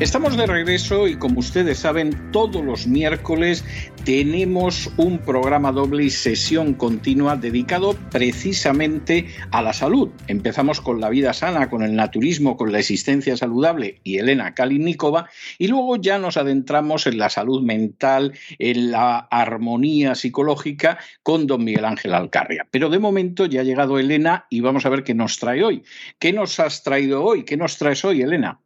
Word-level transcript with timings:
Estamos 0.00 0.36
de 0.36 0.46
regreso 0.46 1.08
y 1.08 1.16
como 1.16 1.40
ustedes 1.40 1.80
saben, 1.80 2.30
todos 2.30 2.64
los 2.64 2.86
miércoles 2.86 3.64
tenemos 4.04 4.92
un 4.96 5.18
programa 5.18 5.72
doble 5.72 6.04
y 6.04 6.10
sesión 6.10 6.74
continua 6.74 7.34
dedicado 7.34 7.96
precisamente 8.12 9.26
a 9.50 9.60
la 9.60 9.72
salud. 9.72 10.10
Empezamos 10.28 10.80
con 10.80 11.00
la 11.00 11.08
vida 11.08 11.32
sana, 11.32 11.68
con 11.68 11.82
el 11.82 11.96
naturismo, 11.96 12.56
con 12.56 12.70
la 12.70 12.78
existencia 12.78 13.36
saludable 13.36 14.00
y 14.04 14.18
Elena 14.18 14.54
Kalinnikova 14.54 15.28
y 15.58 15.66
luego 15.66 15.96
ya 15.96 16.20
nos 16.20 16.36
adentramos 16.36 17.08
en 17.08 17.18
la 17.18 17.28
salud 17.28 17.60
mental, 17.62 18.38
en 18.60 18.92
la 18.92 19.18
armonía 19.18 20.14
psicológica 20.14 20.98
con 21.24 21.48
don 21.48 21.64
Miguel 21.64 21.86
Ángel 21.86 22.14
Alcarria. 22.14 22.68
Pero 22.70 22.88
de 22.88 23.00
momento 23.00 23.46
ya 23.46 23.62
ha 23.62 23.64
llegado 23.64 23.98
Elena 23.98 24.46
y 24.48 24.60
vamos 24.60 24.86
a 24.86 24.90
ver 24.90 25.02
qué 25.02 25.14
nos 25.14 25.40
trae 25.40 25.64
hoy. 25.64 25.82
¿Qué 26.20 26.32
nos 26.32 26.60
has 26.60 26.84
traído 26.84 27.24
hoy? 27.24 27.44
¿Qué 27.44 27.56
nos 27.56 27.78
traes 27.78 28.04
hoy, 28.04 28.22
Elena? 28.22 28.60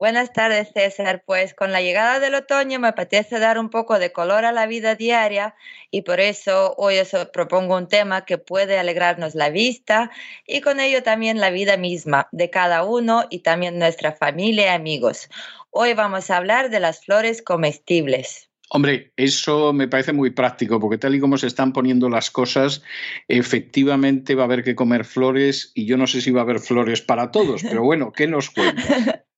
Buenas 0.00 0.32
tardes, 0.32 0.70
César. 0.72 1.22
Pues 1.26 1.52
con 1.52 1.72
la 1.72 1.82
llegada 1.82 2.20
del 2.20 2.34
otoño 2.34 2.80
me 2.80 2.88
apetece 2.88 3.38
dar 3.38 3.58
un 3.58 3.68
poco 3.68 3.98
de 3.98 4.12
color 4.12 4.46
a 4.46 4.50
la 4.50 4.66
vida 4.66 4.94
diaria 4.94 5.54
y 5.90 6.00
por 6.00 6.20
eso 6.20 6.74
hoy 6.78 6.98
os 6.98 7.10
propongo 7.34 7.76
un 7.76 7.86
tema 7.86 8.24
que 8.24 8.38
puede 8.38 8.78
alegrarnos 8.78 9.34
la 9.34 9.50
vista 9.50 10.10
y 10.46 10.62
con 10.62 10.80
ello 10.80 11.02
también 11.02 11.38
la 11.38 11.50
vida 11.50 11.76
misma 11.76 12.28
de 12.32 12.48
cada 12.48 12.82
uno 12.82 13.26
y 13.28 13.40
también 13.40 13.78
nuestra 13.78 14.12
familia 14.12 14.64
y 14.64 14.68
amigos. 14.68 15.28
Hoy 15.68 15.92
vamos 15.92 16.30
a 16.30 16.38
hablar 16.38 16.70
de 16.70 16.80
las 16.80 17.04
flores 17.04 17.42
comestibles. 17.42 18.48
Hombre, 18.70 19.12
eso 19.16 19.74
me 19.74 19.86
parece 19.86 20.14
muy 20.14 20.30
práctico, 20.30 20.80
porque 20.80 20.96
tal 20.96 21.14
y 21.14 21.20
como 21.20 21.36
se 21.36 21.48
están 21.48 21.74
poniendo 21.74 22.08
las 22.08 22.30
cosas, 22.30 22.82
efectivamente 23.28 24.34
va 24.34 24.44
a 24.44 24.46
haber 24.46 24.64
que 24.64 24.74
comer 24.74 25.04
flores 25.04 25.72
y 25.74 25.84
yo 25.84 25.98
no 25.98 26.06
sé 26.06 26.22
si 26.22 26.30
va 26.30 26.40
a 26.40 26.44
haber 26.44 26.60
flores 26.60 27.02
para 27.02 27.30
todos, 27.30 27.62
pero 27.64 27.82
bueno, 27.82 28.12
¿qué 28.12 28.26
nos 28.26 28.48
cuentas? 28.48 29.24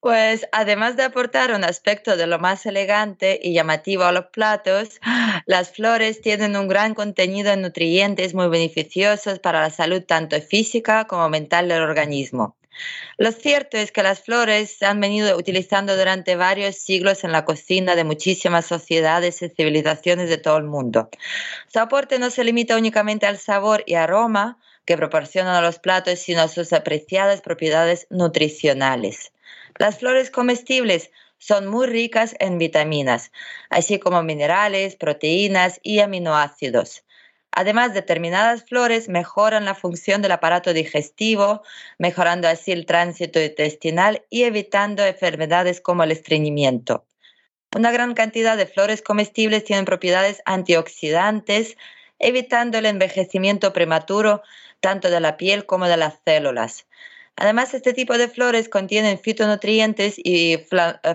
Pues 0.00 0.46
además 0.52 0.96
de 0.96 1.02
aportar 1.02 1.52
un 1.52 1.64
aspecto 1.64 2.16
de 2.16 2.28
lo 2.28 2.38
más 2.38 2.64
elegante 2.64 3.40
y 3.42 3.54
llamativo 3.54 4.04
a 4.04 4.12
los 4.12 4.26
platos, 4.26 5.00
las 5.46 5.72
flores 5.72 6.20
tienen 6.20 6.56
un 6.56 6.68
gran 6.68 6.94
contenido 6.94 7.50
de 7.50 7.56
nutrientes 7.56 8.34
muy 8.34 8.48
beneficiosos 8.48 9.40
para 9.40 9.60
la 9.60 9.70
salud 9.70 10.02
tanto 10.02 10.40
física 10.40 11.06
como 11.06 11.28
mental 11.28 11.68
del 11.68 11.82
organismo. 11.82 12.56
Lo 13.18 13.32
cierto 13.32 13.78
es 13.78 13.90
que 13.90 14.02
las 14.02 14.20
flores 14.20 14.76
se 14.78 14.86
han 14.86 15.00
venido 15.00 15.36
utilizando 15.36 15.96
durante 15.96 16.36
varios 16.36 16.76
siglos 16.76 17.24
en 17.24 17.32
la 17.32 17.44
cocina 17.44 17.96
de 17.96 18.04
muchísimas 18.04 18.66
sociedades 18.66 19.40
y 19.42 19.48
civilizaciones 19.48 20.28
de 20.28 20.38
todo 20.38 20.58
el 20.58 20.64
mundo. 20.64 21.08
Su 21.72 21.78
aporte 21.78 22.18
no 22.18 22.30
se 22.30 22.44
limita 22.44 22.76
únicamente 22.76 23.26
al 23.26 23.38
sabor 23.38 23.82
y 23.86 23.94
aroma, 23.94 24.58
que 24.86 24.96
proporcionan 24.96 25.54
a 25.54 25.60
los 25.60 25.78
platos, 25.78 26.20
sino 26.20 26.48
sus 26.48 26.72
apreciadas 26.72 27.42
propiedades 27.42 28.06
nutricionales. 28.08 29.32
Las 29.78 29.98
flores 29.98 30.30
comestibles 30.30 31.10
son 31.38 31.66
muy 31.66 31.86
ricas 31.86 32.34
en 32.38 32.58
vitaminas, 32.58 33.30
así 33.68 33.98
como 33.98 34.22
minerales, 34.22 34.96
proteínas 34.96 35.80
y 35.82 35.98
aminoácidos. 35.98 37.04
Además, 37.50 37.94
determinadas 37.94 38.64
flores 38.64 39.08
mejoran 39.08 39.64
la 39.64 39.74
función 39.74 40.22
del 40.22 40.32
aparato 40.32 40.72
digestivo, 40.72 41.62
mejorando 41.98 42.48
así 42.48 42.72
el 42.72 42.84
tránsito 42.84 43.40
intestinal 43.40 44.24
y 44.28 44.44
evitando 44.44 45.04
enfermedades 45.04 45.80
como 45.80 46.04
el 46.04 46.12
estreñimiento. 46.12 47.06
Una 47.74 47.92
gran 47.92 48.14
cantidad 48.14 48.56
de 48.56 48.66
flores 48.66 49.02
comestibles 49.02 49.64
tienen 49.64 49.84
propiedades 49.84 50.42
antioxidantes, 50.44 51.76
evitando 52.18 52.78
el 52.78 52.86
envejecimiento 52.86 53.72
prematuro 53.72 54.42
tanto 54.80 55.10
de 55.10 55.20
la 55.20 55.36
piel 55.36 55.66
como 55.66 55.86
de 55.88 55.96
las 55.96 56.14
células. 56.24 56.86
Además, 57.36 57.74
este 57.74 57.92
tipo 57.92 58.16
de 58.16 58.28
flores 58.28 58.68
contienen 58.68 59.18
fitonutrientes 59.18 60.14
y 60.16 60.54
eh, 60.54 60.66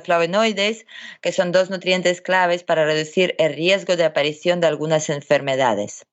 flavonoides, 0.04 0.86
que 1.22 1.32
son 1.32 1.52
dos 1.52 1.72
nutrientes 1.72 2.22
claves 2.22 2.64
para 2.64 2.86
reducir 2.86 3.36
el 3.40 3.54
riesgo 3.54 3.96
de 3.96 4.06
aparición 4.06 4.62
de 4.62 4.68
algunas 4.68 5.10
enfermedades. 5.10 6.06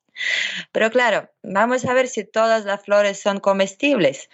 Pero 0.72 0.90
claro, 0.90 1.30
vamos 1.42 1.84
a 1.84 1.92
ver 1.94 2.08
si 2.08 2.24
todas 2.24 2.64
las 2.64 2.82
flores 2.82 3.20
son 3.20 3.38
comestibles. 3.38 4.30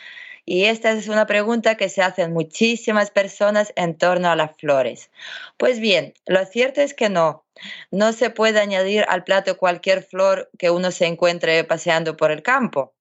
Y 0.46 0.64
esta 0.66 0.92
es 0.92 1.08
una 1.08 1.26
pregunta 1.26 1.76
que 1.76 1.88
se 1.88 2.02
hacen 2.02 2.32
muchísimas 2.32 3.10
personas 3.10 3.72
en 3.76 3.96
torno 3.96 4.30
a 4.30 4.36
las 4.36 4.56
flores. 4.56 5.10
Pues 5.56 5.80
bien, 5.80 6.14
lo 6.26 6.44
cierto 6.44 6.82
es 6.82 6.92
que 6.94 7.08
no. 7.08 7.44
No 7.90 8.12
se 8.12 8.30
puede 8.30 8.60
añadir 8.60 9.06
al 9.08 9.24
plato 9.24 9.56
cualquier 9.56 10.02
flor 10.02 10.50
que 10.58 10.70
uno 10.70 10.90
se 10.90 11.06
encuentre 11.06 11.64
paseando 11.64 12.16
por 12.16 12.30
el 12.30 12.42
campo. 12.42 12.92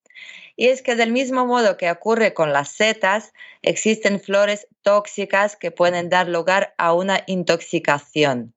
Y 0.56 0.68
es 0.68 0.82
que 0.82 0.96
del 0.96 1.12
mismo 1.12 1.46
modo 1.46 1.78
que 1.78 1.90
ocurre 1.90 2.34
con 2.34 2.54
las 2.54 2.70
setas, 2.70 3.34
existen 3.62 4.20
flores 4.20 4.68
tóxicas 4.82 5.56
que 5.56 5.72
pueden 5.72 6.10
dar 6.10 6.28
lugar 6.28 6.74
a 6.78 6.94
una 6.94 7.24
intoxicación. 7.28 8.54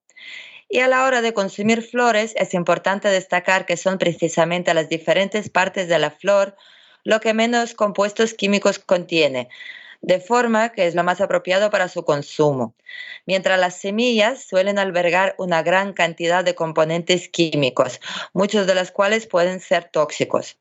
Y 0.69 0.81
a 0.81 0.89
la 0.89 1.05
hora 1.05 1.23
de 1.23 1.33
consumir 1.33 1.83
flores 1.83 2.35
es 2.37 2.53
importante 2.53 3.09
destacar 3.09 3.67
que 3.67 3.77
son 3.77 3.99
precisamente 3.99 4.75
las 4.75 4.89
diferentes 4.89 5.49
partes 5.49 5.89
de 5.89 5.99
la 5.99 6.11
flor 6.11 6.57
lo 7.05 7.21
que 7.21 7.35
menos 7.35 7.75
compuestos 7.75 8.35
químicos 8.35 8.81
contiene, 8.81 9.49
de 10.03 10.21
forma 10.21 10.71
que 10.71 10.89
es 10.89 10.97
lo 10.97 11.05
más 11.05 11.21
apropiado 11.21 11.71
para 11.71 11.89
su 11.89 12.05
consumo, 12.05 12.75
mientras 13.27 13.61
las 13.61 13.79
semillas 13.79 14.43
suelen 14.43 14.79
albergar 14.81 15.37
una 15.39 15.63
gran 15.63 15.93
cantidad 15.93 16.45
de 16.45 16.57
componentes 16.57 17.29
químicos, 17.29 18.01
muchos 18.33 18.67
de 18.67 18.75
los 18.75 18.91
cuales 18.91 19.29
pueden 19.29 19.61
ser 19.61 19.85
tóxicos 19.85 20.59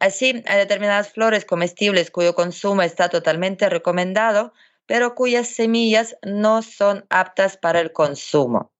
así, 0.00 0.42
hay 0.46 0.58
determinadas 0.58 1.12
flores 1.12 1.44
comestibles 1.44 2.10
cuyo 2.10 2.34
consumo 2.34 2.82
está 2.82 3.08
totalmente 3.08 3.68
recomendado, 3.68 4.52
pero 4.86 5.14
cuyas 5.14 5.48
semillas 5.48 6.16
no 6.22 6.62
son 6.62 7.04
aptas 7.10 7.56
para 7.56 7.80
el 7.80 7.92
consumo. 7.92 8.70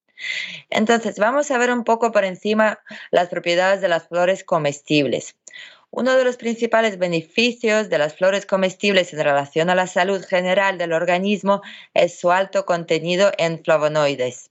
Entonces, 0.70 1.18
vamos 1.18 1.50
a 1.50 1.58
ver 1.58 1.70
un 1.70 1.84
poco 1.84 2.12
por 2.12 2.24
encima 2.24 2.78
las 3.10 3.28
propiedades 3.28 3.80
de 3.80 3.88
las 3.88 4.08
flores 4.08 4.44
comestibles. 4.44 5.36
Uno 5.90 6.16
de 6.16 6.24
los 6.24 6.36
principales 6.36 6.98
beneficios 6.98 7.88
de 7.88 7.98
las 7.98 8.14
flores 8.14 8.44
comestibles 8.46 9.12
en 9.12 9.20
relación 9.20 9.70
a 9.70 9.74
la 9.74 9.86
salud 9.86 10.24
general 10.24 10.78
del 10.78 10.92
organismo 10.92 11.62
es 11.94 12.18
su 12.18 12.30
alto 12.32 12.66
contenido 12.66 13.32
en 13.38 13.62
flavonoides. 13.62 14.50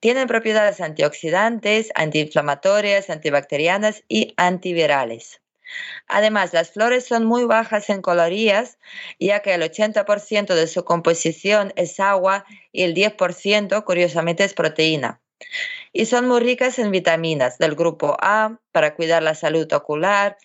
Tienen 0.00 0.28
propiedades 0.28 0.80
antioxidantes, 0.80 1.90
antiinflamatorias, 1.94 3.10
antibacterianas 3.10 4.04
y 4.08 4.34
antivirales. 4.36 5.40
Además, 6.06 6.52
las 6.52 6.70
flores 6.70 7.06
son 7.06 7.24
muy 7.24 7.44
bajas 7.44 7.90
en 7.90 8.02
calorías, 8.02 8.78
ya 9.18 9.40
que 9.40 9.54
el 9.54 9.62
80% 9.62 10.54
de 10.54 10.66
su 10.66 10.84
composición 10.84 11.72
es 11.76 12.00
agua 12.00 12.44
y 12.72 12.82
el 12.82 12.94
10% 12.94 13.84
curiosamente 13.84 14.44
es 14.44 14.54
proteína. 14.54 15.20
Y 15.92 16.06
son 16.06 16.26
muy 16.28 16.40
ricas 16.40 16.78
en 16.78 16.90
vitaminas 16.90 17.58
del 17.58 17.74
grupo 17.74 18.16
A 18.20 18.58
para 18.72 18.94
cuidar 18.94 19.22
la 19.22 19.34
salud 19.34 19.72
ocular, 19.72 20.36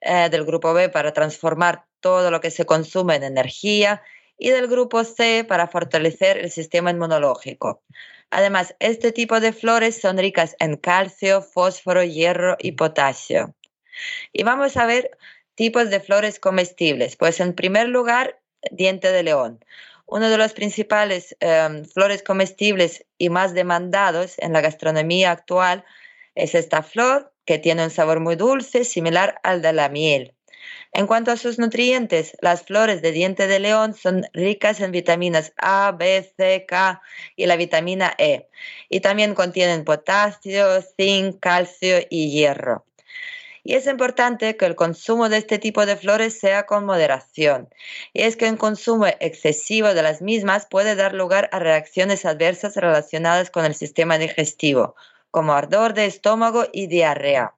eh, 0.00 0.28
del 0.30 0.44
grupo 0.44 0.74
B 0.74 0.88
para 0.88 1.12
transformar 1.12 1.86
todo 2.00 2.30
lo 2.30 2.40
que 2.40 2.50
se 2.50 2.66
consume 2.66 3.16
en 3.16 3.22
energía 3.22 4.02
y 4.36 4.50
del 4.50 4.66
grupo 4.66 5.04
C 5.04 5.44
para 5.44 5.68
fortalecer 5.68 6.38
el 6.38 6.50
sistema 6.50 6.90
inmunológico. 6.90 7.82
Además, 8.30 8.74
este 8.80 9.12
tipo 9.12 9.40
de 9.40 9.52
flores 9.52 10.00
son 10.00 10.18
ricas 10.18 10.56
en 10.58 10.76
calcio, 10.76 11.42
fósforo, 11.42 12.02
hierro 12.02 12.56
y 12.58 12.72
potasio. 12.72 13.54
Y 14.32 14.42
vamos 14.42 14.76
a 14.76 14.86
ver 14.86 15.10
tipos 15.54 15.90
de 15.90 16.00
flores 16.00 16.38
comestibles. 16.38 17.16
Pues 17.16 17.40
en 17.40 17.54
primer 17.54 17.88
lugar, 17.88 18.40
diente 18.70 19.12
de 19.12 19.22
león. 19.22 19.64
uno 20.06 20.28
de 20.28 20.36
los 20.36 20.52
principales 20.52 21.36
em, 21.40 21.84
flores 21.84 22.22
comestibles 22.22 23.06
y 23.18 23.30
más 23.30 23.54
demandados 23.54 24.34
en 24.38 24.52
la 24.52 24.60
gastronomía 24.60 25.30
actual 25.30 25.84
es 26.34 26.54
esta 26.54 26.82
flor, 26.82 27.32
que 27.46 27.58
tiene 27.58 27.84
un 27.84 27.90
sabor 27.90 28.20
muy 28.20 28.36
dulce, 28.36 28.84
similar 28.84 29.40
al 29.42 29.62
de 29.62 29.72
la 29.72 29.88
miel. 29.88 30.34
En 30.92 31.06
cuanto 31.06 31.30
a 31.30 31.36
sus 31.36 31.58
nutrientes, 31.58 32.36
las 32.40 32.62
flores 32.62 33.02
de 33.02 33.12
diente 33.12 33.46
de 33.46 33.58
león 33.58 33.94
son 33.94 34.26
ricas 34.32 34.80
en 34.80 34.92
vitaminas 34.92 35.52
A, 35.56 35.92
B, 35.92 36.30
C, 36.36 36.66
K 36.68 37.00
y 37.34 37.46
la 37.46 37.56
vitamina 37.56 38.14
E, 38.18 38.48
y 38.88 39.00
también 39.00 39.34
contienen 39.34 39.84
potasio, 39.84 40.82
zinc, 40.96 41.40
calcio 41.40 41.96
y 42.10 42.30
hierro. 42.30 42.84
Y 43.64 43.74
es 43.74 43.86
importante 43.86 44.56
que 44.56 44.66
el 44.66 44.74
consumo 44.74 45.28
de 45.28 45.36
este 45.38 45.58
tipo 45.58 45.86
de 45.86 45.96
flores 45.96 46.38
sea 46.38 46.66
con 46.66 46.84
moderación. 46.84 47.68
Y 48.12 48.22
es 48.22 48.36
que 48.36 48.48
un 48.48 48.56
consumo 48.56 49.06
excesivo 49.06 49.94
de 49.94 50.02
las 50.02 50.20
mismas 50.20 50.66
puede 50.66 50.96
dar 50.96 51.14
lugar 51.14 51.48
a 51.52 51.60
reacciones 51.60 52.24
adversas 52.24 52.74
relacionadas 52.76 53.50
con 53.50 53.64
el 53.64 53.74
sistema 53.74 54.18
digestivo, 54.18 54.96
como 55.30 55.52
ardor 55.52 55.94
de 55.94 56.06
estómago 56.06 56.64
y 56.72 56.88
diarrea. 56.88 57.54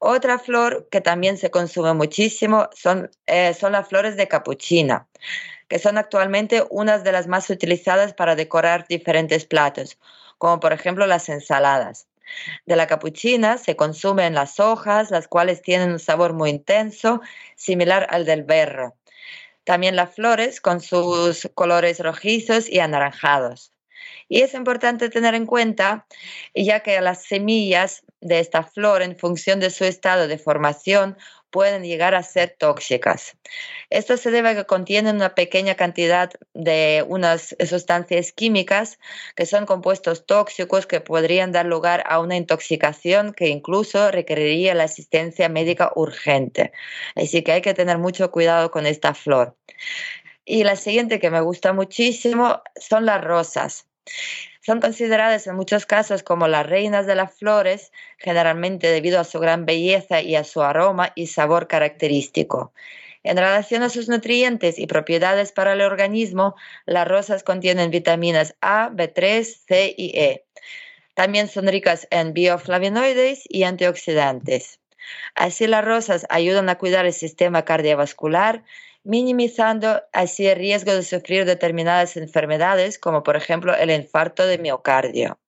Otra 0.00 0.38
flor 0.38 0.88
que 0.90 1.00
también 1.00 1.38
se 1.38 1.50
consume 1.50 1.92
muchísimo 1.94 2.68
son, 2.74 3.10
eh, 3.26 3.54
son 3.54 3.72
las 3.72 3.88
flores 3.88 4.16
de 4.16 4.28
capuchina, 4.28 5.08
que 5.68 5.78
son 5.78 5.98
actualmente 5.98 6.64
unas 6.70 7.04
de 7.04 7.12
las 7.12 7.26
más 7.26 7.50
utilizadas 7.50 8.14
para 8.14 8.36
decorar 8.36 8.86
diferentes 8.88 9.44
platos, 9.44 9.98
como 10.38 10.60
por 10.60 10.72
ejemplo 10.72 11.06
las 11.06 11.28
ensaladas. 11.28 12.08
De 12.66 12.76
la 12.76 12.86
capuchina 12.86 13.58
se 13.58 13.76
consumen 13.76 14.34
las 14.34 14.60
hojas, 14.60 15.10
las 15.10 15.28
cuales 15.28 15.62
tienen 15.62 15.92
un 15.92 15.98
sabor 15.98 16.32
muy 16.32 16.50
intenso, 16.50 17.20
similar 17.56 18.06
al 18.10 18.24
del 18.24 18.44
berro. 18.44 18.96
También 19.64 19.96
las 19.96 20.14
flores 20.14 20.60
con 20.60 20.80
sus 20.80 21.48
colores 21.54 22.00
rojizos 22.00 22.68
y 22.68 22.80
anaranjados. 22.80 23.72
Y 24.28 24.42
es 24.42 24.54
importante 24.54 25.08
tener 25.08 25.34
en 25.34 25.46
cuenta, 25.46 26.06
ya 26.54 26.80
que 26.80 27.00
las 27.00 27.24
semillas 27.24 28.04
de 28.20 28.40
esta 28.40 28.62
flor, 28.62 29.02
en 29.02 29.16
función 29.16 29.60
de 29.60 29.70
su 29.70 29.84
estado 29.84 30.28
de 30.28 30.38
formación, 30.38 31.16
pueden 31.50 31.82
llegar 31.82 32.14
a 32.14 32.22
ser 32.22 32.54
tóxicas. 32.58 33.36
Esto 33.90 34.16
se 34.16 34.30
debe 34.30 34.50
a 34.50 34.54
que 34.54 34.66
contienen 34.66 35.16
una 35.16 35.34
pequeña 35.34 35.74
cantidad 35.74 36.30
de 36.54 37.04
unas 37.08 37.56
sustancias 37.66 38.32
químicas 38.32 38.98
que 39.34 39.46
son 39.46 39.66
compuestos 39.66 40.26
tóxicos 40.26 40.86
que 40.86 41.00
podrían 41.00 41.52
dar 41.52 41.66
lugar 41.66 42.04
a 42.06 42.20
una 42.20 42.36
intoxicación 42.36 43.32
que 43.32 43.48
incluso 43.48 44.10
requeriría 44.10 44.74
la 44.74 44.84
asistencia 44.84 45.48
médica 45.48 45.92
urgente. 45.94 46.72
Así 47.14 47.42
que 47.42 47.52
hay 47.52 47.62
que 47.62 47.74
tener 47.74 47.98
mucho 47.98 48.30
cuidado 48.30 48.70
con 48.70 48.86
esta 48.86 49.14
flor. 49.14 49.56
Y 50.44 50.64
la 50.64 50.76
siguiente 50.76 51.20
que 51.20 51.30
me 51.30 51.40
gusta 51.40 51.72
muchísimo 51.72 52.62
son 52.76 53.06
las 53.06 53.22
rosas. 53.22 53.86
Son 54.68 54.82
consideradas 54.82 55.46
en 55.46 55.56
muchos 55.56 55.86
casos 55.86 56.22
como 56.22 56.46
las 56.46 56.66
reinas 56.66 57.06
de 57.06 57.14
las 57.14 57.32
flores, 57.32 57.90
generalmente 58.18 58.88
debido 58.88 59.18
a 59.18 59.24
su 59.24 59.40
gran 59.40 59.64
belleza 59.64 60.20
y 60.20 60.36
a 60.36 60.44
su 60.44 60.60
aroma 60.60 61.10
y 61.14 61.28
sabor 61.28 61.68
característico. 61.68 62.74
En 63.22 63.38
relación 63.38 63.82
a 63.82 63.88
sus 63.88 64.10
nutrientes 64.10 64.78
y 64.78 64.86
propiedades 64.86 65.52
para 65.52 65.72
el 65.72 65.80
organismo, 65.80 66.54
las 66.84 67.08
rosas 67.08 67.44
contienen 67.44 67.90
vitaminas 67.90 68.56
A, 68.60 68.90
B3, 68.90 69.42
C 69.42 69.94
y 69.96 70.18
E. 70.18 70.44
También 71.14 71.48
son 71.48 71.66
ricas 71.66 72.06
en 72.10 72.34
bioflavonoides 72.34 73.44
y 73.48 73.62
antioxidantes. 73.62 74.80
Así 75.34 75.66
las 75.66 75.82
rosas 75.82 76.26
ayudan 76.28 76.68
a 76.68 76.76
cuidar 76.76 77.06
el 77.06 77.14
sistema 77.14 77.64
cardiovascular, 77.64 78.64
minimizando 79.08 80.02
así 80.12 80.46
el 80.46 80.58
riesgo 80.58 80.92
de 80.92 81.02
sufrir 81.02 81.46
determinadas 81.46 82.18
enfermedades, 82.18 82.98
como 82.98 83.22
por 83.22 83.36
ejemplo 83.36 83.74
el 83.74 83.90
infarto 83.90 84.46
de 84.46 84.58
miocardio. 84.58 85.38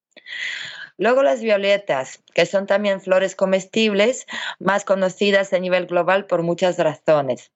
Luego 0.96 1.22
las 1.22 1.42
violetas, 1.42 2.22
que 2.34 2.46
son 2.46 2.66
también 2.66 3.02
flores 3.02 3.36
comestibles, 3.36 4.26
más 4.58 4.86
conocidas 4.86 5.52
a 5.52 5.58
nivel 5.58 5.86
global 5.86 6.24
por 6.24 6.42
muchas 6.42 6.78
razones. 6.78 7.52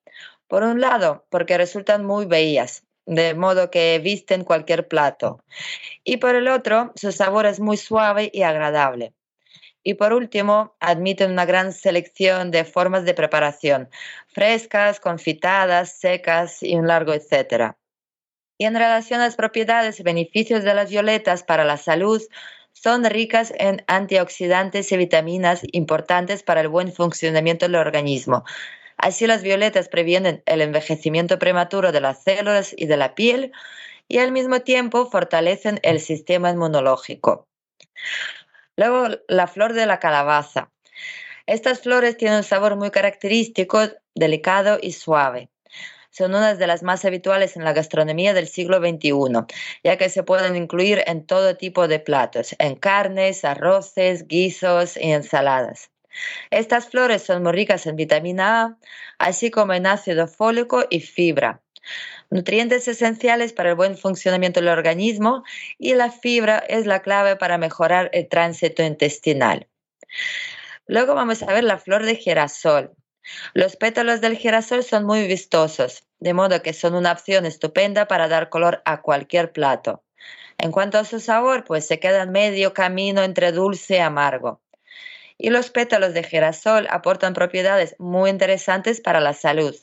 Por 0.47 0.63
un 0.63 0.79
lado, 0.79 1.25
porque 1.31 1.57
resultan 1.57 2.05
muy 2.05 2.27
bellas, 2.27 2.85
de 3.07 3.33
modo 3.33 3.71
que 3.71 3.99
visten 3.99 4.45
cualquier 4.45 4.89
plato. 4.89 5.43
Y 6.05 6.19
por 6.19 6.35
el 6.35 6.49
otro, 6.49 6.93
su 6.97 7.13
sabor 7.13 7.47
es 7.47 7.61
muy 7.61 7.79
suave 7.79 8.31
y 8.31 8.43
agradable. 8.43 9.15
Y 9.85 9.95
por 9.95 10.15
último, 10.15 10.75
admiten 10.81 11.31
una 11.31 11.45
gran 11.45 11.73
selección 11.73 12.51
de 12.51 12.65
formas 12.65 13.05
de 13.05 13.15
preparación, 13.15 13.91
frescas, 14.27 14.99
confitadas, 14.99 15.99
secas 15.99 16.63
y 16.63 16.75
un 16.75 16.89
largo 16.89 17.13
etcétera. 17.13 17.77
Y 18.59 18.65
en 18.65 18.75
relación 18.75 19.21
a 19.21 19.25
las 19.25 19.37
propiedades 19.37 20.01
y 20.01 20.03
beneficios 20.03 20.65
de 20.65 20.75
las 20.75 20.91
violetas 20.91 21.43
para 21.43 21.65
la 21.65 21.77
salud, 21.77 22.23
son 22.73 23.05
ricas 23.05 23.53
en 23.59 23.85
antioxidantes 23.87 24.91
y 24.91 24.97
vitaminas 24.97 25.63
importantes 25.73 26.43
para 26.43 26.61
el 26.61 26.69
buen 26.69 26.93
funcionamiento 26.93 27.67
del 27.67 27.77
organismo. 27.77 28.45
Así 28.97 29.27
las 29.27 29.43
violetas 29.43 29.89
previenen 29.89 30.43
el 30.47 30.61
envejecimiento 30.61 31.39
prematuro 31.39 31.93
de 31.93 32.01
las 32.01 32.23
células 32.23 32.75
y 32.77 32.87
de 32.87 32.97
la 32.97 33.15
piel 33.15 33.53
y 34.09 34.19
al 34.19 34.33
mismo 34.33 34.61
tiempo 34.61 35.11
fortalecen 35.11 35.81
el 35.83 36.01
sistema 36.01 36.51
inmunológico. 36.51 37.49
Luego, 38.77 39.09
la 39.29 39.47
flor 39.47 39.73
de 39.73 39.87
la 39.87 40.01
calabaza. 40.01 40.71
Estas 41.47 41.81
flores 41.81 42.17
tienen 42.17 42.39
un 42.39 42.45
sabor 42.45 42.77
muy 42.77 42.91
característico, 42.91 43.81
delicado 44.15 44.79
y 44.81 44.93
suave. 44.93 45.51
Son 46.11 46.35
unas 46.35 46.59
de 46.59 46.67
las 46.67 46.83
más 46.83 47.05
habituales 47.05 47.57
en 47.57 47.65
la 47.65 47.73
gastronomía 47.73 48.35
del 48.35 48.47
siglo 48.47 48.79
XXI, 48.79 49.13
ya 49.83 49.99
que 49.99 50.09
se 50.09 50.23
pueden 50.23 50.55
incluir 50.57 51.03
en 51.07 51.27
todo 51.27 51.57
tipo 51.57 51.89
de 51.89 51.99
platos, 51.99 52.55
en 52.59 52.77
carnes, 52.77 53.45
arroces, 53.45 54.29
guisos 54.29 54.97
y 54.97 55.11
ensaladas. 55.11 55.91
Estas 56.51 56.89
flores 56.89 57.23
son 57.23 57.43
muy 57.43 57.53
ricas 57.53 57.87
en 57.87 57.97
vitamina 57.97 58.63
A, 58.63 58.79
así 59.19 59.51
como 59.51 59.73
en 59.73 59.87
ácido 59.87 60.29
fólico 60.29 60.85
y 60.89 61.01
fibra 61.01 61.65
nutrientes 62.35 62.89
esenciales 62.89 63.53
para 63.53 63.71
el 63.71 63.77
buen 63.77 63.97
funcionamiento 63.97 64.59
del 64.59 64.69
organismo 64.71 65.45
y 65.79 65.95
la 65.95 66.11
fibra 66.11 66.59
es 66.59 66.85
la 66.85 67.01
clave 67.01 67.37
para 67.37 67.59
mejorar 67.59 68.11
el 68.13 68.29
tránsito 68.29 68.83
intestinal. 68.83 69.69
Luego 70.89 71.15
vamos 71.15 71.45
a 71.45 71.53
ver 71.53 71.63
la 71.63 71.79
flor 71.79 72.05
de 72.05 72.17
girasol. 72.17 72.91
Los 73.55 73.77
pétalos 73.77 74.21
del 74.21 74.37
girasol 74.37 74.83
son 74.83 75.05
muy 75.07 75.29
vistosos, 75.29 76.09
de 76.19 76.35
modo 76.35 76.61
que 76.61 76.73
son 76.73 76.97
una 76.97 77.13
opción 77.13 77.47
estupenda 77.47 78.09
para 78.09 78.27
dar 78.27 78.49
color 78.49 78.83
a 78.85 79.01
cualquier 79.01 79.53
plato. 79.53 80.03
En 80.59 80.73
cuanto 80.73 80.99
a 80.99 81.05
su 81.05 81.21
sabor, 81.21 81.63
pues 81.63 81.87
se 81.87 82.01
queda 82.01 82.27
medio 82.27 82.75
camino 82.75 83.23
entre 83.23 83.53
dulce 83.53 83.95
y 83.95 83.99
amargo. 83.99 84.61
Y 85.39 85.51
los 85.51 85.71
pétalos 85.71 86.15
de 86.15 86.25
girasol 86.25 86.89
aportan 86.91 87.33
propiedades 87.33 87.95
muy 88.01 88.29
interesantes 88.29 89.01
para 89.01 89.21
la 89.21 89.35
salud, 89.35 89.77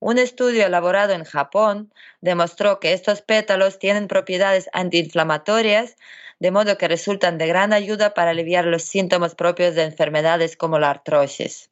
un 0.00 0.18
estudio 0.18 0.64
elaborado 0.66 1.12
en 1.12 1.24
Japón 1.24 1.92
demostró 2.20 2.78
que 2.78 2.92
estos 2.92 3.22
pétalos 3.22 3.78
tienen 3.78 4.08
propiedades 4.08 4.68
antiinflamatorias, 4.72 5.96
de 6.38 6.50
modo 6.50 6.78
que 6.78 6.86
resultan 6.86 7.36
de 7.36 7.48
gran 7.48 7.72
ayuda 7.72 8.14
para 8.14 8.30
aliviar 8.30 8.64
los 8.64 8.84
síntomas 8.84 9.34
propios 9.34 9.74
de 9.74 9.82
enfermedades 9.82 10.56
como 10.56 10.78
la 10.78 10.90
artrosis. 10.90 11.70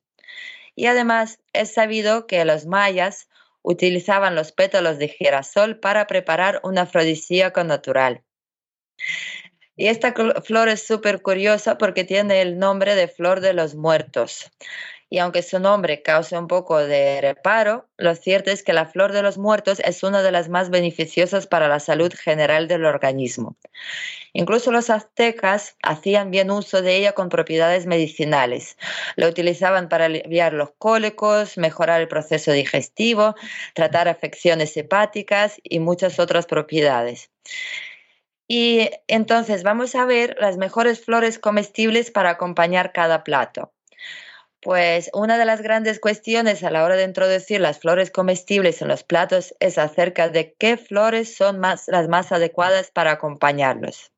Y 0.75 0.87
además 0.87 1.38
es 1.52 1.73
sabido 1.73 2.26
que 2.26 2.45
los 2.45 2.66
mayas 2.66 3.28
utilizaban 3.62 4.35
los 4.35 4.52
pétalos 4.52 4.99
de 4.99 5.09
girasol 5.09 5.78
para 5.78 6.06
preparar 6.06 6.61
un 6.64 6.78
afrodisíaco 6.78 7.64
natural. 7.64 8.23
Y 9.76 9.88
esta 9.88 10.14
flor 10.42 10.68
es 10.68 10.87
súper 10.87 11.21
curiosa 11.23 11.76
porque 11.76 12.04
tiene 12.04 12.40
el 12.40 12.59
nombre 12.59 12.95
de 12.95 13.09
flor 13.09 13.40
de 13.40 13.52
los 13.52 13.75
muertos 13.75 14.50
y 15.08 15.18
aunque 15.18 15.42
su 15.42 15.60
nombre 15.60 16.02
cause 16.02 16.36
un 16.36 16.48
poco 16.48 16.78
de 16.78 17.20
reparo, 17.20 17.88
lo 17.96 18.14
cierto 18.16 18.50
es 18.50 18.64
que 18.64 18.72
la 18.72 18.86
flor 18.86 19.12
de 19.12 19.22
los 19.22 19.38
muertos 19.38 19.80
es 19.80 20.02
una 20.02 20.22
de 20.22 20.32
las 20.32 20.48
más 20.48 20.68
beneficiosas 20.68 21.46
para 21.46 21.68
la 21.68 21.78
salud 21.78 22.12
general 22.12 22.66
del 22.66 22.84
organismo. 22.84 23.56
Incluso 24.32 24.72
los 24.72 24.90
aztecas 24.90 25.76
hacían 25.82 26.32
bien 26.32 26.50
uso 26.50 26.82
de 26.82 26.96
ella 26.96 27.12
con 27.12 27.28
propiedades 27.28 27.86
medicinales. 27.86 28.76
La 29.14 29.28
utilizaban 29.28 29.88
para 29.88 30.06
aliviar 30.06 30.52
los 30.52 30.72
cólicos, 30.78 31.56
mejorar 31.56 32.00
el 32.00 32.08
proceso 32.08 32.50
digestivo, 32.50 33.36
tratar 33.75 34.08
afecciones 34.08 34.76
hepáticas 34.76 35.60
y 35.62 35.78
muchas 35.78 36.18
otras 36.18 36.46
propiedades. 36.46 37.30
Y 38.48 38.90
entonces 39.08 39.62
vamos 39.62 39.94
a 39.94 40.04
ver 40.04 40.36
las 40.40 40.56
mejores 40.56 41.04
flores 41.04 41.38
comestibles 41.38 42.10
para 42.10 42.30
acompañar 42.30 42.92
cada 42.92 43.25
plato. 43.25 43.72
Pues 44.60 45.10
una 45.14 45.38
de 45.38 45.44
las 45.44 45.62
grandes 45.62 46.00
cuestiones 46.00 46.64
a 46.64 46.70
la 46.70 46.84
hora 46.84 46.96
de 46.96 47.04
introducir 47.04 47.60
las 47.60 47.78
flores 47.78 48.10
comestibles 48.10 48.82
en 48.82 48.88
los 48.88 49.04
platos 49.04 49.54
es 49.60 49.78
acerca 49.78 50.28
de 50.28 50.54
qué 50.58 50.76
flores 50.76 51.36
son 51.36 51.60
las 51.60 52.08
más 52.08 52.32
adecuadas 52.32 52.90
para 52.90 53.12
acompañarlos. 53.12 54.12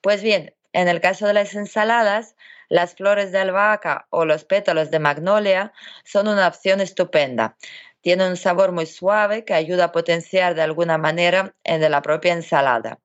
Pues 0.00 0.22
bien, 0.22 0.54
en 0.72 0.88
el 0.88 1.00
caso 1.00 1.26
de 1.26 1.34
las 1.34 1.54
ensaladas, 1.54 2.34
las 2.68 2.94
flores 2.96 3.32
de 3.32 3.38
albahaca 3.38 4.06
o 4.10 4.24
los 4.24 4.44
pétalos 4.44 4.90
de 4.90 4.98
magnolia 4.98 5.72
son 6.04 6.28
una 6.28 6.48
opción 6.48 6.80
estupenda. 6.80 7.56
Tienen 8.00 8.30
un 8.30 8.36
sabor 8.36 8.72
muy 8.72 8.86
suave 8.86 9.44
que 9.44 9.54
ayuda 9.54 9.86
a 9.86 9.92
potenciar 9.92 10.54
de 10.54 10.62
alguna 10.62 10.98
manera 10.98 11.54
en 11.64 11.88
la 11.90 12.02
propia 12.02 12.32
ensalada. 12.32 12.98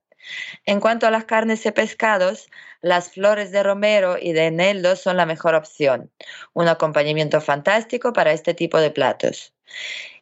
En 0.65 0.79
cuanto 0.79 1.07
a 1.07 1.11
las 1.11 1.25
carnes 1.25 1.65
y 1.65 1.71
pescados, 1.71 2.49
las 2.81 3.11
flores 3.11 3.51
de 3.51 3.63
romero 3.63 4.17
y 4.19 4.33
de 4.33 4.47
eneldo 4.47 4.95
son 4.95 5.17
la 5.17 5.25
mejor 5.25 5.55
opción, 5.55 6.11
un 6.53 6.67
acompañamiento 6.67 7.41
fantástico 7.41 8.13
para 8.13 8.31
este 8.31 8.53
tipo 8.53 8.79
de 8.79 8.91
platos. 8.91 9.53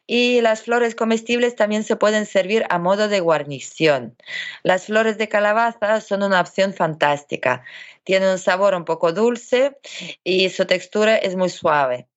Y 0.06 0.40
las 0.40 0.62
flores 0.62 0.96
comestibles 0.96 1.54
también 1.54 1.84
se 1.84 1.94
pueden 1.94 2.26
servir 2.26 2.64
a 2.68 2.80
modo 2.80 3.08
de 3.08 3.20
guarnición. 3.20 4.16
Las 4.64 4.86
flores 4.86 5.18
de 5.18 5.28
calabaza 5.28 6.00
son 6.00 6.24
una 6.24 6.40
opción 6.40 6.74
fantástica. 6.74 7.62
Tienen 8.02 8.30
un 8.30 8.38
sabor 8.38 8.74
un 8.74 8.84
poco 8.84 9.12
dulce 9.12 9.78
y 10.24 10.48
su 10.50 10.66
textura 10.66 11.16
es 11.16 11.36
muy 11.36 11.48
suave. 11.48 12.08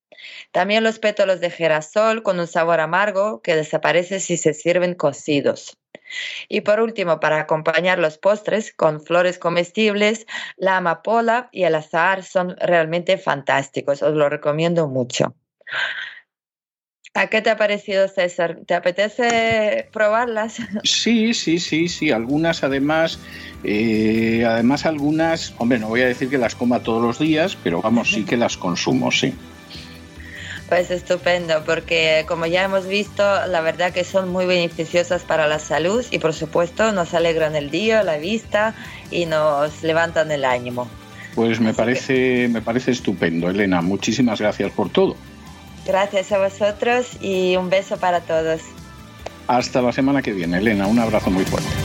También 0.52 0.84
los 0.84 0.98
pétalos 0.98 1.40
de 1.40 1.52
girasol 1.52 2.24
con 2.24 2.40
un 2.40 2.48
sabor 2.48 2.80
amargo 2.80 3.42
que 3.42 3.56
desaparece 3.56 4.20
si 4.20 4.38
se 4.38 4.54
sirven 4.56 4.96
cocidos. 4.96 5.78
Y 6.50 6.62
por 6.62 6.80
último, 6.80 7.20
para 7.20 7.40
acompañar 7.40 8.00
los 8.00 8.18
postres 8.18 8.74
con 8.74 9.02
flores 9.02 9.38
comestibles, 9.38 10.26
la 10.58 10.78
amapola 10.78 11.50
y 11.52 11.64
el 11.64 11.76
azahar 11.76 12.24
son 12.24 12.56
realmente 12.58 13.18
fantásticos. 13.18 14.02
Os 14.02 14.14
lo 14.14 14.30
recomiendo 14.30 14.88
mucho. 14.88 15.36
¿A 17.16 17.28
qué 17.28 17.44
te 17.44 17.52
ha 17.52 17.58
parecido, 17.58 18.08
César? 18.08 18.62
¿Te 18.66 18.74
apetece 18.74 19.88
probarlas? 19.92 20.58
Sí, 20.84 21.34
sí, 21.36 21.60
sí, 21.60 21.88
sí. 21.88 22.12
Algunas, 22.12 22.64
además, 22.64 23.20
eh, 23.64 24.44
además 24.48 24.86
algunas, 24.88 25.54
hombre, 25.60 25.78
no 25.78 25.90
voy 25.90 26.02
a 26.02 26.08
decir 26.08 26.30
que 26.30 26.40
las 26.40 26.56
coma 26.56 26.82
todos 26.82 27.04
los 27.04 27.20
días, 27.20 27.56
pero 27.64 27.82
vamos, 27.82 28.12
sí 28.12 28.26
que 28.26 28.36
las 28.36 28.58
consumo, 28.58 29.12
sí. 29.12 29.34
Pues 30.70 30.90
estupendo, 30.92 31.64
porque 31.66 32.26
como 32.28 32.46
ya 32.46 32.64
hemos 32.64 32.88
visto, 32.88 33.24
la 33.48 33.62
verdad 33.62 33.92
que 33.92 34.04
son 34.04 34.30
muy 34.30 34.46
beneficiosas 34.46 35.24
para 35.24 35.48
la 35.48 35.60
salud 35.60 36.04
y 36.10 36.20
por 36.20 36.34
supuesto 36.34 36.92
nos 36.92 37.14
alegran 37.14 37.56
el 37.56 37.70
día, 37.70 38.04
la 38.04 38.18
vista 38.18 38.74
y 39.12 39.26
nos 39.26 39.84
levantan 39.84 40.32
el 40.32 40.46
ánimo. 40.46 40.88
Pues 41.36 41.60
me 41.60 41.74
parece, 41.74 42.48
me 42.50 42.62
parece 42.62 42.92
estupendo, 42.92 43.50
Elena. 43.50 43.82
Muchísimas 43.82 44.40
gracias 44.40 44.72
por 44.72 44.90
todo. 44.90 45.16
Gracias 45.86 46.32
a 46.32 46.40
vosotros 46.40 47.08
y 47.22 47.56
un 47.58 47.70
beso 47.70 47.98
para 47.98 48.22
todos. 48.22 48.62
Hasta 49.48 49.82
la 49.82 49.92
semana 49.92 50.22
que 50.22 50.32
viene, 50.32 50.58
Elena. 50.58 50.88
Un 50.88 51.00
abrazo 51.00 51.30
muy 51.30 51.44
fuerte. 51.44 51.83